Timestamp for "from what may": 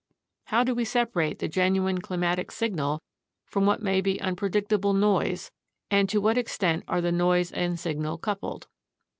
3.45-4.01